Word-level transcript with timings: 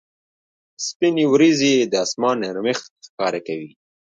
سپینې 0.87 1.25
ورېځې 1.33 1.73
د 1.91 1.93
اسمان 2.05 2.35
نرمښت 2.43 2.91
ښکاره 3.05 3.39
کوي. 3.47 3.69